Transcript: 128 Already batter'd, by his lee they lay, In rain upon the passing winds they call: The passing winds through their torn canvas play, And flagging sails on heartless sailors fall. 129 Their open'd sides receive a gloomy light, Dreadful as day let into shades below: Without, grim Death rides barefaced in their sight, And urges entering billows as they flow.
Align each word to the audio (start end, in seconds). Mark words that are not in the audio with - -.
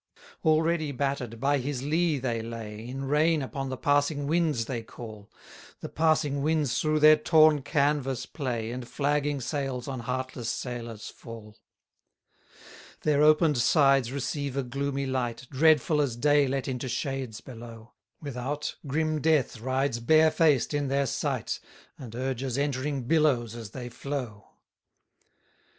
128 0.41 0.51
Already 0.51 0.91
batter'd, 0.91 1.39
by 1.39 1.59
his 1.59 1.83
lee 1.83 2.17
they 2.17 2.41
lay, 2.41 2.87
In 2.87 3.05
rain 3.05 3.43
upon 3.43 3.69
the 3.69 3.77
passing 3.77 4.25
winds 4.25 4.65
they 4.65 4.81
call: 4.81 5.29
The 5.81 5.89
passing 5.89 6.41
winds 6.41 6.81
through 6.81 7.01
their 7.01 7.15
torn 7.17 7.61
canvas 7.61 8.25
play, 8.25 8.71
And 8.71 8.87
flagging 8.87 9.41
sails 9.41 9.87
on 9.87 9.99
heartless 9.99 10.49
sailors 10.49 11.09
fall. 11.11 11.49
129 13.03 13.03
Their 13.03 13.21
open'd 13.21 13.59
sides 13.59 14.11
receive 14.11 14.57
a 14.57 14.63
gloomy 14.63 15.05
light, 15.05 15.45
Dreadful 15.51 16.01
as 16.01 16.15
day 16.15 16.47
let 16.47 16.67
into 16.67 16.89
shades 16.89 17.39
below: 17.39 17.91
Without, 18.19 18.77
grim 18.87 19.21
Death 19.21 19.59
rides 19.59 19.99
barefaced 19.99 20.73
in 20.73 20.87
their 20.87 21.05
sight, 21.05 21.59
And 21.99 22.15
urges 22.15 22.57
entering 22.57 23.03
billows 23.03 23.53
as 23.53 23.69
they 23.69 23.89
flow. 23.89 24.47